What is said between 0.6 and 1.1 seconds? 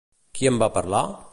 va parlar?